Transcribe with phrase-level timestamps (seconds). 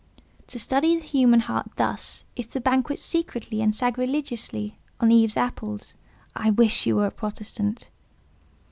[0.47, 5.93] To study the human heart thus, is to banquet secretly and sacrilegiously on Eve's apples.
[6.35, 7.91] I wish you were a Protestant."